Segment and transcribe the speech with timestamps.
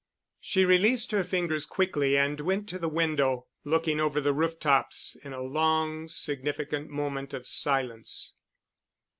[0.39, 5.31] She released her fingers quickly and went to the window, looking over the rooftops in
[5.31, 8.33] a long significant moment of silence.